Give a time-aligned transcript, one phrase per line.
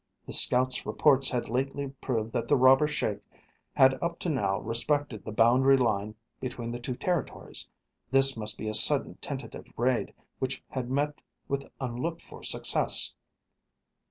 [0.25, 3.19] The scout's reports had lately proved that the robber Sheik
[3.75, 7.69] had up to now respected the boundary line between the two territories.
[8.09, 13.13] This must be a sudden tentative raid which had met with unlooked for success.